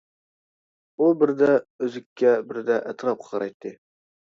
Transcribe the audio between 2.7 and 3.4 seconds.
ئەتراپقا